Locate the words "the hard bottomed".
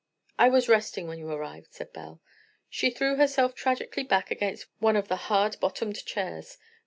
5.09-6.03